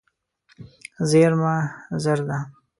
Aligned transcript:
زېرمه 1.09 1.55
زر 2.03 2.19
ده. 2.27 2.37